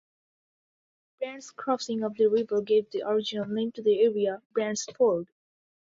Brant's 1.19 1.51
crossing 1.51 2.01
of 2.01 2.15
the 2.15 2.25
river 2.25 2.59
gave 2.63 2.89
the 2.89 3.07
original 3.07 3.45
name 3.45 3.71
to 3.73 3.83
the 3.83 4.01
area: 4.01 4.41
Brant's 4.51 4.85
ford. 4.85 5.27